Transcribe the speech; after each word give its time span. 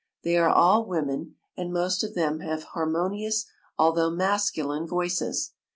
They 0.23 0.35
are 0.35 0.49
all 0.49 0.87
women, 0.87 1.35
and 1.55 1.71
most 1.71 2.03
of 2.03 2.15
them 2.15 2.39
have 2.39 2.63
harmonious 2.73 3.45
al 3.77 3.91
though 3.91 4.09
masculine 4.09 4.87
voices. 4.87 5.51